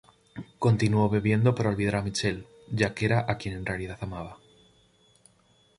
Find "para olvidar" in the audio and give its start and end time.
1.53-1.97